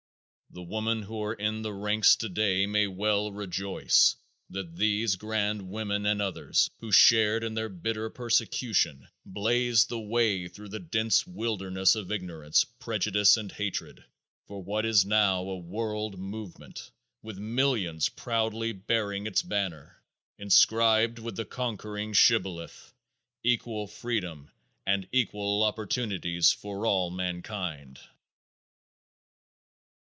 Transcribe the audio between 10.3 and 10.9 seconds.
through the